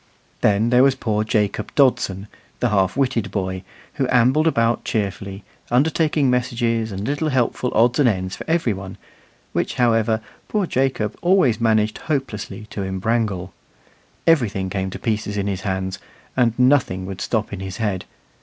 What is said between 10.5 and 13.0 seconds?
Jacob managed always hopelessly to